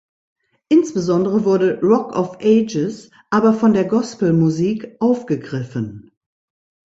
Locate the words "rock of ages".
1.81-3.11